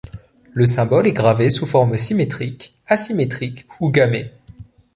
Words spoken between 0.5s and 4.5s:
Le symbole est gravé sous forme symétrique, asymétrique ou gammée.